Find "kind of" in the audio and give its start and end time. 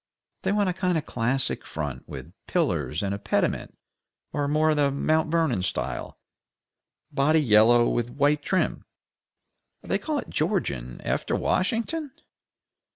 0.73-1.05